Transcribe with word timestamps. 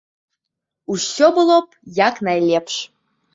Усё 0.93 1.29
было 1.37 1.59
б 1.67 1.79
як 2.07 2.15
найлепш. 2.29 2.73